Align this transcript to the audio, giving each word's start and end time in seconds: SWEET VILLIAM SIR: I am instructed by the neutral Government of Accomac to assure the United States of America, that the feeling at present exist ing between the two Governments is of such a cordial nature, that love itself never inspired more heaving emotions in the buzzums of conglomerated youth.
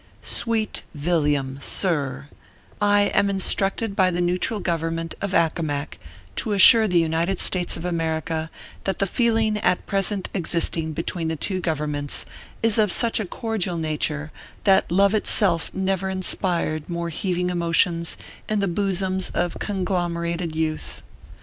SWEET 0.23 0.81
VILLIAM 0.95 1.59
SIR: 1.61 2.27
I 2.81 3.01
am 3.13 3.29
instructed 3.29 3.95
by 3.95 4.09
the 4.09 4.19
neutral 4.19 4.59
Government 4.59 5.13
of 5.21 5.31
Accomac 5.35 5.99
to 6.37 6.53
assure 6.53 6.87
the 6.87 6.97
United 6.99 7.39
States 7.39 7.77
of 7.77 7.85
America, 7.85 8.49
that 8.85 8.97
the 8.97 9.05
feeling 9.05 9.57
at 9.59 9.85
present 9.85 10.27
exist 10.33 10.75
ing 10.75 10.93
between 10.93 11.27
the 11.27 11.35
two 11.35 11.59
Governments 11.61 12.25
is 12.63 12.79
of 12.79 12.91
such 12.91 13.19
a 13.19 13.25
cordial 13.27 13.77
nature, 13.77 14.31
that 14.63 14.91
love 14.91 15.13
itself 15.13 15.71
never 15.71 16.09
inspired 16.09 16.89
more 16.89 17.09
heaving 17.09 17.51
emotions 17.51 18.17
in 18.49 18.59
the 18.59 18.67
buzzums 18.67 19.29
of 19.35 19.59
conglomerated 19.59 20.55
youth. 20.55 21.03